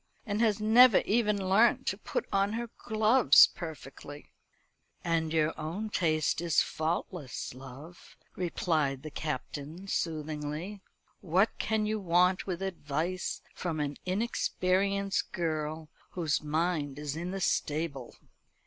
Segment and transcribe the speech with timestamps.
[0.25, 4.31] and has never even learnt to put on her gloves perfectly."
[5.03, 10.81] "And your own taste is faultless, love," replied the Captain soothingly.
[11.19, 17.39] "What can you want with advice from an inexperienced girl, whose mind is in the
[17.39, 18.15] stable?"